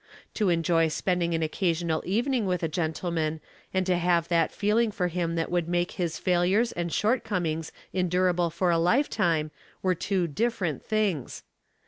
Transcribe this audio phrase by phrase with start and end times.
[0.33, 3.39] To enjoy spending an occasional evening with a gentleman,
[3.71, 8.49] and to have that feeling for him that would make his failures and shortcomings endurable
[8.49, 9.51] for a lifetime,
[9.83, 11.43] were two different things.